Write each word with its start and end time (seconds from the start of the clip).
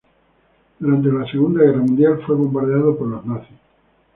Durante 0.79 1.11
la 1.11 1.29
Segunda 1.31 1.61
Guerra 1.63 1.81
Mundial, 1.81 2.23
fue 2.25 2.35
bombardeado 2.35 2.97
por 2.97 3.07
los 3.07 3.23
nazis. 3.23 3.55